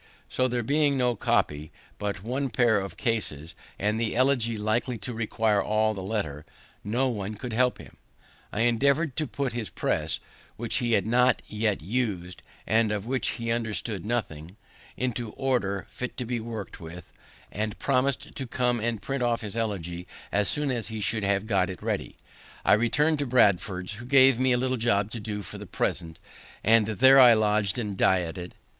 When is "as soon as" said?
20.31-20.87